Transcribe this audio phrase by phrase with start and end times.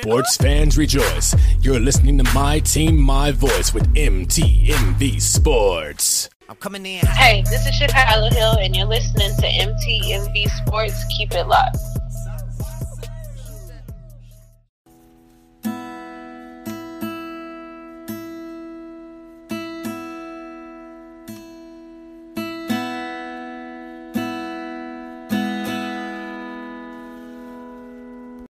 [0.00, 1.36] Sports fans rejoice.
[1.60, 6.28] You're listening to My Team, My Voice with MTMV Sports.
[6.48, 7.06] I'm coming in.
[7.06, 11.04] Hey, this is Chicago Hill, and you're listening to MTMV Sports.
[11.16, 11.78] Keep it locked.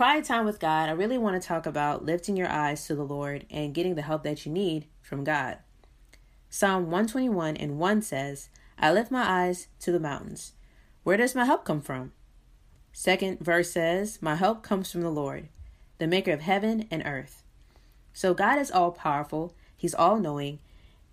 [0.00, 3.04] Quiet time with God, I really want to talk about lifting your eyes to the
[3.04, 5.58] Lord and getting the help that you need from God.
[6.48, 10.54] Psalm 121 and 1 says, I lift my eyes to the mountains.
[11.02, 12.12] Where does my help come from?
[12.94, 15.48] Second verse says, My help comes from the Lord,
[15.98, 17.42] the maker of heaven and earth.
[18.14, 20.60] So God is all powerful, He's all knowing,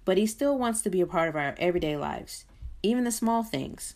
[0.05, 2.45] but He still wants to be a part of our everyday lives,
[2.81, 3.95] even the small things.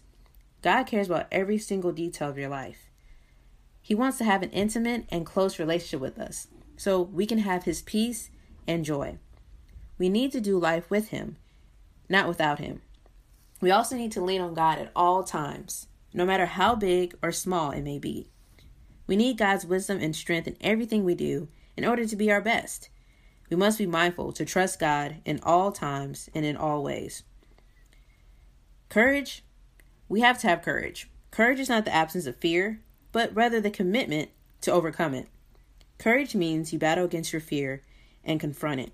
[0.62, 2.91] God cares about every single detail of your life.
[3.82, 7.64] He wants to have an intimate and close relationship with us so we can have
[7.64, 8.30] His peace
[8.68, 9.18] and joy.
[9.98, 11.38] We need to do life with Him,
[12.08, 12.82] not without Him.
[13.60, 17.32] We also need to lean on God at all times, no matter how big or
[17.32, 18.30] small it may be.
[19.08, 22.42] We need God's wisdom and strength in everything we do in order to be our
[22.42, 22.90] best.
[23.50, 27.24] We must be mindful to trust God in all times and in all ways.
[28.90, 29.44] Courage.
[30.08, 31.10] We have to have courage.
[31.32, 32.82] Courage is not the absence of fear,
[33.12, 34.30] but rather the commitment
[34.62, 35.28] to overcome it.
[35.98, 37.84] Courage means you battle against your fear
[38.24, 38.92] and confront it.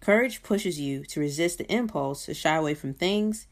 [0.00, 3.46] Courage pushes you to resist the impulse to shy away from things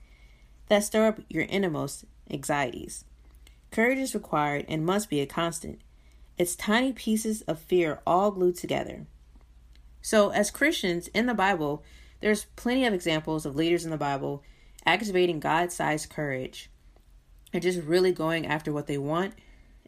[0.69, 3.05] that stir up your innermost anxieties.
[3.71, 5.81] Courage is required and must be a constant.
[6.39, 9.07] It's tiny pieces of fear all glued together.
[10.03, 11.83] So, as Christians in the Bible,
[12.21, 14.43] there's plenty of examples of leaders in the Bible
[14.85, 16.71] activating God sized courage
[17.53, 19.35] and just really going after what they want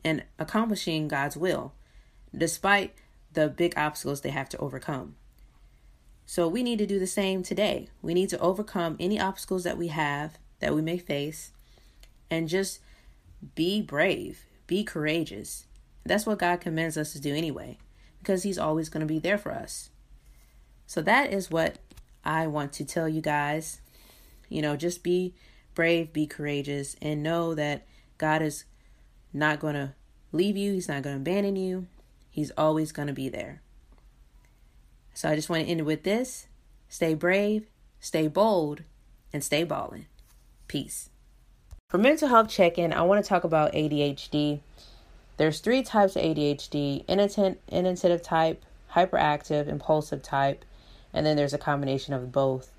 [0.04, 1.72] and accomplishing God's will,
[2.36, 2.94] despite
[3.32, 5.16] the big obstacles they have to overcome.
[6.26, 7.88] So we need to do the same today.
[8.02, 11.52] We need to overcome any obstacles that we have, that we may face,
[12.30, 12.80] and just
[13.54, 15.66] be brave, be courageous.
[16.04, 17.78] That's what God commands us to do anyway,
[18.18, 19.90] because He's always going to be there for us.
[20.86, 21.76] So that is what
[22.24, 23.80] I want to tell you guys.
[24.48, 25.34] You know, just be
[25.78, 27.86] brave, be courageous, and know that
[28.18, 28.64] God is
[29.32, 29.94] not going to
[30.32, 31.86] leave you, He's not going to abandon you.
[32.28, 33.62] He's always going to be there.
[35.14, 36.48] So I just want to end it with this
[36.88, 37.68] stay brave,
[38.00, 38.82] stay bold,
[39.32, 40.06] and stay balling.
[40.66, 41.10] Peace.
[41.90, 44.58] For mental health check in, I want to talk about ADHD.
[45.36, 48.64] There's three types of ADHD inattentive type,
[48.94, 50.64] hyperactive, impulsive type,
[51.12, 52.72] and then there's a combination of both.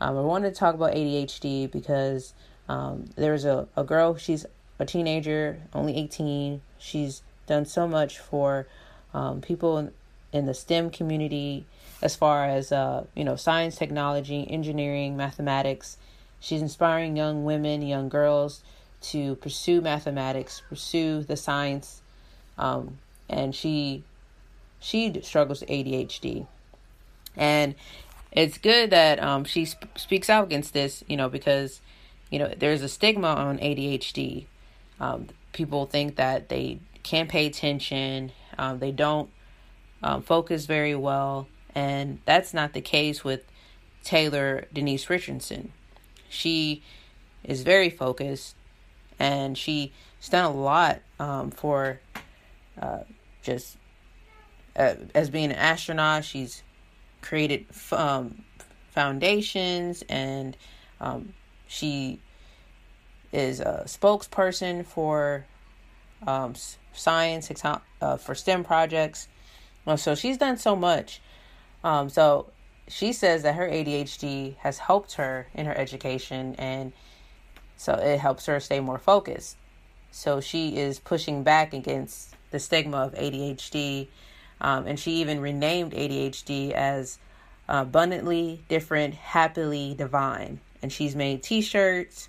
[0.00, 2.32] Um, I wanted to talk about ADHD because
[2.68, 4.46] um, there's a, a girl, she's
[4.78, 6.62] a teenager, only 18.
[6.78, 8.66] She's done so much for
[9.12, 9.92] um, people in,
[10.32, 11.66] in, the STEM community
[12.00, 15.98] as far as uh, you know science, technology, engineering, mathematics.
[16.38, 18.62] She's inspiring young women, young girls
[19.02, 22.00] to pursue mathematics, pursue the science,
[22.56, 24.04] um, and she
[24.78, 26.46] she struggles with ADHD,
[27.36, 27.74] and
[28.32, 31.80] it's good that um, she sp- speaks out against this, you know, because
[32.30, 34.46] you know there's a stigma on ADHD.
[35.00, 39.30] Um, people think that they can't pay attention, um, they don't
[40.02, 43.44] um, focus very well, and that's not the case with
[44.04, 45.72] Taylor Denise Richardson.
[46.28, 46.82] She
[47.42, 48.54] is very focused,
[49.18, 49.90] and she's
[50.28, 52.00] done a lot um, for
[52.80, 53.00] uh,
[53.42, 53.76] just
[54.76, 56.24] uh, as being an astronaut.
[56.24, 56.62] She's
[57.22, 58.42] created um,
[58.90, 60.56] foundations, and
[61.00, 61.32] um,
[61.66, 62.20] she
[63.32, 65.46] is a spokesperson for
[66.26, 66.54] um,
[66.92, 67.50] science
[68.00, 69.28] uh, for STEM projects.
[69.96, 71.20] So she's done so much.
[71.82, 72.50] Um, so
[72.88, 76.92] she says that her ADHD has helped her in her education, and
[77.76, 79.56] so it helps her stay more focused.
[80.10, 84.08] So she is pushing back against the stigma of ADHD,
[84.60, 87.18] um, and she even renamed ADHD as
[87.68, 90.60] abundantly different, happily divine.
[90.82, 92.28] And she's made T-shirts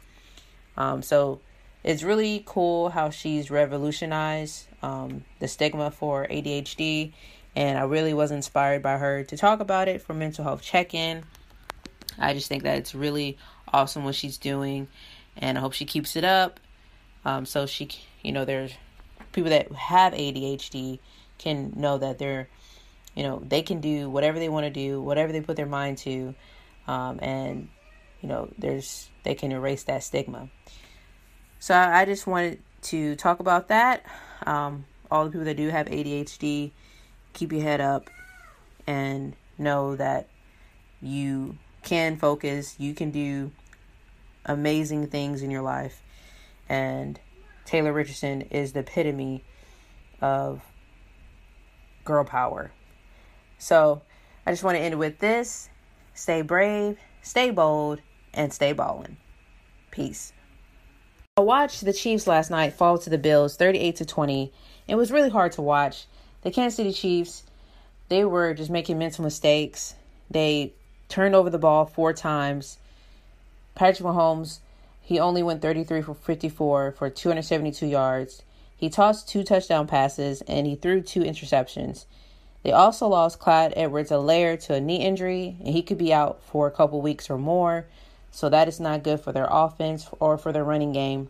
[0.77, 1.41] um, so
[1.83, 7.13] it's really cool how she's revolutionized um, the stigma for ADHD.
[7.55, 10.93] And I really was inspired by her to talk about it for mental health check
[10.93, 11.23] in.
[12.17, 13.37] I just think that it's really
[13.73, 14.87] awesome what she's doing.
[15.37, 16.59] And I hope she keeps it up.
[17.25, 17.89] Um, so she,
[18.23, 18.73] you know, there's
[19.31, 20.99] people that have ADHD
[21.41, 22.47] can know that they're,
[23.15, 25.97] you know, they can do whatever they want to do, whatever they put their mind
[25.99, 26.35] to.
[26.87, 27.67] Um, and,
[28.21, 30.49] you know, there's, they can erase that stigma.
[31.59, 34.05] So I just wanted to talk about that.
[34.45, 36.71] Um, all the people that do have ADHD,
[37.33, 38.09] keep your head up
[38.87, 40.27] and know that
[41.01, 43.51] you can focus, you can do
[44.45, 46.01] amazing things in your life.
[46.69, 47.19] And
[47.65, 49.43] Taylor Richardson is the epitome
[50.21, 50.61] of
[52.03, 52.71] girl power.
[53.57, 54.01] So
[54.45, 55.69] I just want to end with this
[56.13, 58.01] stay brave, stay bold,
[58.33, 59.17] and stay ballin'.
[59.91, 60.33] Peace.
[61.37, 64.51] I watched the Chiefs last night fall to the Bills 38 to 20.
[64.87, 66.05] It was really hard to watch.
[66.41, 67.43] The Kansas City Chiefs,
[68.09, 69.95] they were just making mental mistakes.
[70.29, 70.73] They
[71.07, 72.77] turned over the ball four times.
[73.75, 74.59] Patrick Mahomes,
[75.01, 78.43] he only went 33 for 54 for 272 yards.
[78.81, 82.05] He tossed two touchdown passes and he threw two interceptions.
[82.63, 86.65] They also lost Clyde Edwards-Helaire to a knee injury, and he could be out for
[86.65, 87.85] a couple weeks or more.
[88.31, 91.29] So that is not good for their offense or for their running game.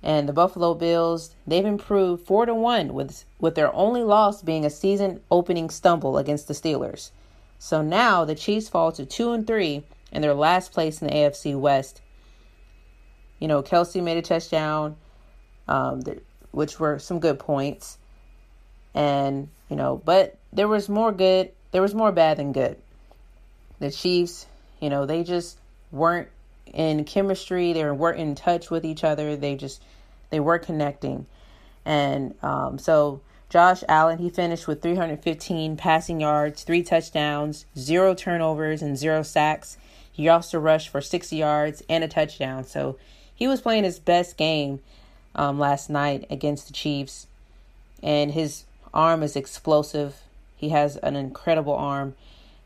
[0.00, 4.64] And the Buffalo Bills, they've improved 4 to 1 with with their only loss being
[4.64, 7.10] a season opening stumble against the Steelers.
[7.58, 11.14] So now the Chiefs fall to 2 and 3 in their last place in the
[11.14, 12.00] AFC West.
[13.40, 14.96] You know, Kelce made a touchdown,
[15.66, 16.02] um,
[16.54, 17.98] which were some good points.
[18.94, 22.76] And, you know, but there was more good, there was more bad than good.
[23.80, 24.46] The Chiefs,
[24.80, 25.58] you know, they just
[25.90, 26.28] weren't
[26.74, 27.72] in chemistry.
[27.72, 29.36] They weren't in touch with each other.
[29.36, 29.82] They just
[30.30, 31.26] they were connecting,
[31.84, 38.82] and um, so Josh Allen he finished with 315 passing yards, three touchdowns, zero turnovers,
[38.82, 39.78] and zero sacks.
[40.10, 42.64] He also rushed for 60 yards and a touchdown.
[42.64, 42.98] So
[43.34, 44.80] he was playing his best game
[45.34, 47.26] um, last night against the Chiefs,
[48.02, 50.16] and his arm is explosive.
[50.56, 52.14] He has an incredible arm,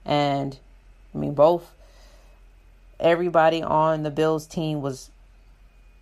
[0.05, 0.59] and
[1.15, 1.73] I mean both
[3.01, 5.11] everybody on the Bills team was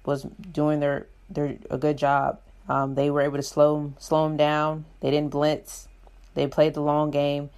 [0.05, 2.41] was doing their their a good job.
[2.69, 4.85] Um, they were able to slow slow them down.
[5.01, 5.89] They didn't blitz.
[6.35, 7.51] They played the long game,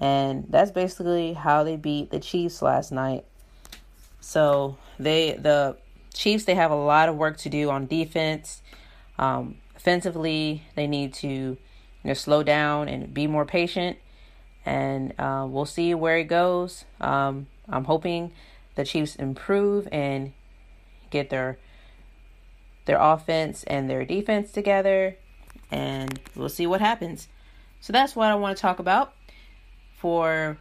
[0.00, 3.24] and that's basically how they beat the Chiefs last night.
[4.20, 5.76] So they the
[6.14, 8.62] Chiefs they have a lot of work to do on defense.
[9.18, 11.58] Um, offensively, they need to you
[12.02, 13.98] know slow down and be more patient,
[14.64, 16.84] and uh, we'll see where it goes.
[17.00, 18.32] Um, I'm hoping
[18.74, 20.32] the Chiefs improve and
[21.10, 21.58] get their
[22.86, 25.16] their offense and their defense together
[25.70, 27.28] and we'll see what happens.
[27.80, 29.14] So that's what I want to talk about
[29.96, 30.58] for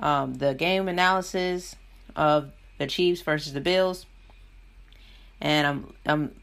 [0.00, 1.76] um, the game analysis
[2.16, 4.06] of the Chiefs versus the Bills.
[5.40, 6.34] And I'm I'm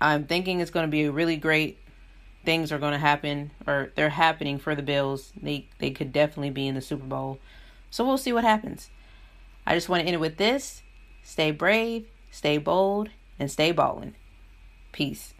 [0.00, 1.78] I'm thinking it's going to be really great
[2.44, 5.32] things are going to happen or they're happening for the Bills.
[5.40, 7.38] They they could definitely be in the Super Bowl.
[7.90, 8.90] So we'll see what happens.
[9.66, 10.82] I just want to end it with this
[11.22, 14.14] stay brave, stay bold, and stay ballin'.
[14.92, 15.34] Peace.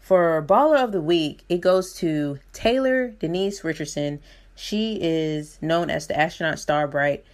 [0.00, 4.20] For Baller of the Week, it goes to Taylor Denise Richardson.
[4.54, 7.24] She is known as the astronaut Starbright.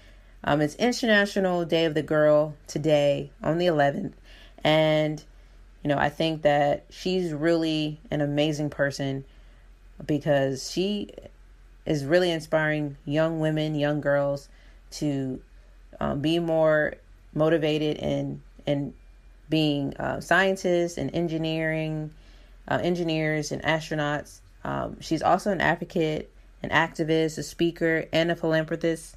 [0.43, 4.13] Um, it's International Day of the Girl today on the 11th.
[4.65, 5.23] And,
[5.83, 9.25] you know, I think that she's really an amazing person
[10.05, 11.11] because she
[11.85, 14.49] is really inspiring young women, young girls
[14.93, 15.41] to
[16.01, 16.95] um, be more
[17.35, 18.95] motivated in in
[19.49, 22.13] being uh, scientists and engineering,
[22.69, 24.41] uh, engineers and astronauts.
[24.63, 26.31] Um, she's also an advocate,
[26.63, 29.17] an activist, a speaker, and a philanthropist.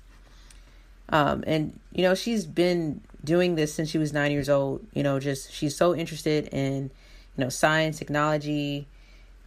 [1.10, 4.86] Um, and you know she's been doing this since she was nine years old.
[4.94, 6.92] You know, just she's so interested in
[7.38, 8.88] you know science, technology,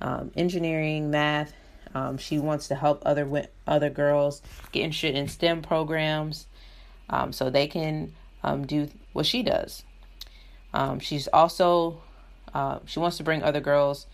[0.00, 1.52] um, engineering, math,
[1.94, 6.46] um, she wants to help other other girls get interested in STEM programs,
[7.08, 9.82] um, so they can um, do what she does.
[10.74, 12.02] Um, she's also
[12.52, 14.06] uh, she wants to bring other girls,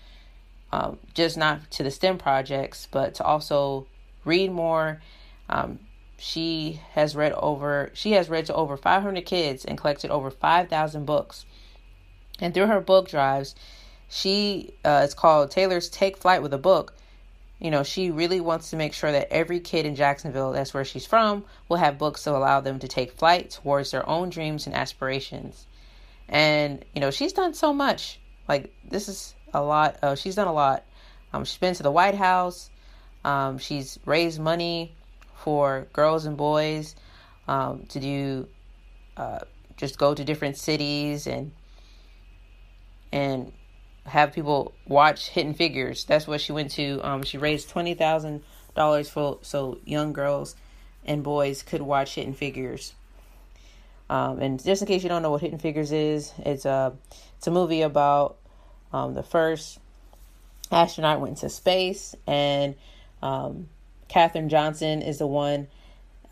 [1.15, 3.87] just not to the STEM projects, but to also
[4.25, 5.01] read more.
[6.25, 11.05] She has read over she has read to over 500 kids and collected over 5,000
[11.05, 11.45] books.
[12.39, 13.57] And through her book drives,
[14.09, 16.95] she uh, it's called Taylor's Take Flight with a Book
[17.63, 20.85] you know, she really wants to make sure that every kid in Jacksonville, that's where
[20.85, 24.67] she's from, will have books to allow them to take flight towards their own dreams
[24.67, 25.67] and aspirations.
[26.29, 28.19] And, you know, she's done so much.
[28.49, 29.97] Like, this is a lot.
[30.19, 30.85] She's done a lot.
[31.33, 32.69] Um, she's been to the White House.
[33.25, 34.97] Um, she's raised money
[35.43, 36.95] for girls and boys
[37.49, 38.49] um, to do,
[39.17, 39.41] uh,
[39.77, 41.53] just go to different cities and,
[43.13, 43.53] and
[44.07, 46.05] have people watch Hidden Figures.
[46.05, 47.01] That's what she went to.
[47.03, 48.43] Um, she raised twenty thousand
[48.75, 50.57] dollars for so young girls
[51.05, 52.95] and boys could watch Hidden Figures.
[54.09, 56.93] Um, and just in case you don't know what Hidden Figures is, it's a
[57.39, 58.37] it's a movie about
[58.93, 59.79] um, the first
[60.71, 62.75] astronaut went to space, and
[63.23, 63.69] um,
[64.13, 65.69] Katherine Johnson is the one.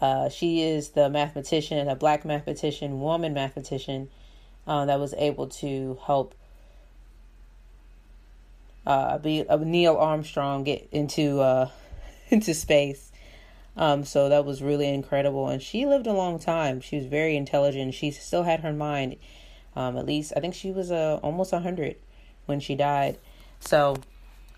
[0.02, 4.10] Uh, she is the mathematician, a black mathematician, woman mathematician,
[4.66, 6.34] uh, that was able to help
[8.86, 11.70] uh, be uh, Neil Armstrong get into uh,
[12.28, 13.12] into space.
[13.78, 16.82] Um, so that was really incredible, and she lived a long time.
[16.82, 17.94] She was very intelligent.
[17.94, 19.16] She still had her mind.
[19.74, 21.96] Um, at least I think she was uh, almost hundred
[22.44, 23.16] when she died.
[23.60, 23.96] So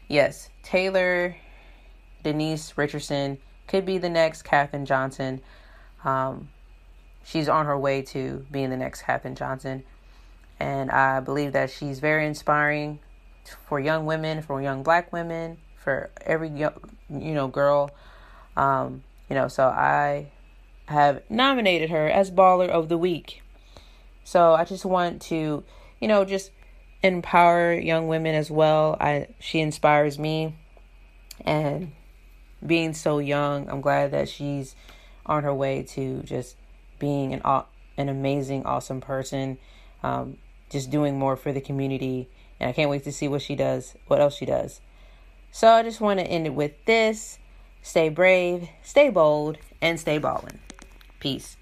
[0.08, 1.36] yes, Taylor
[2.22, 5.40] Denise Richardson could be the next Katherine Johnson.
[6.04, 6.48] Um,
[7.24, 9.84] she's on her way to being the next Katherine Johnson.
[10.60, 13.00] And I believe that she's very inspiring
[13.66, 16.74] for young women, for young black women, for every young,
[17.10, 17.90] you know, girl.
[18.56, 20.30] Um, you know, so I
[20.86, 23.42] have nominated her as Baller of the Week.
[24.24, 25.64] So I just want to,
[26.00, 26.50] you know, just
[27.02, 28.96] empower young women as well.
[29.00, 30.54] I she inspires me
[31.44, 31.92] and
[32.66, 34.74] being so young, I'm glad that she's
[35.26, 36.56] on her way to just
[36.98, 37.42] being an
[37.96, 39.58] an amazing, awesome person,
[40.02, 40.38] um,
[40.70, 42.28] just doing more for the community.
[42.58, 44.80] And I can't wait to see what she does, what else she does.
[45.50, 47.38] So I just want to end it with this:
[47.82, 50.60] stay brave, stay bold, and stay ballin'.
[51.20, 51.56] Peace.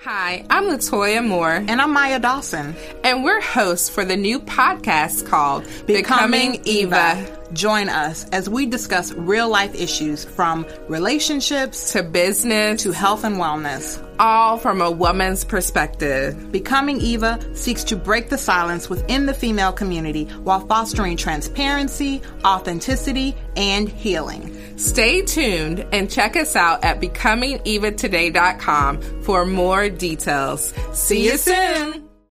[0.00, 1.64] Hi, I'm Latoya Moore.
[1.66, 2.76] And I'm Maya Dawson.
[3.02, 7.18] And we're hosts for the new podcast called Becoming, Becoming Eva.
[7.18, 7.52] Eva.
[7.52, 13.36] Join us as we discuss real life issues from relationships to business to health and
[13.36, 14.02] wellness.
[14.18, 16.50] All from a woman's perspective.
[16.50, 23.36] Becoming Eva seeks to break the silence within the female community while fostering transparency, authenticity,
[23.56, 24.78] and healing.
[24.78, 30.74] Stay tuned and check us out at becomingevatoday.com for more details.
[30.92, 32.05] See you soon.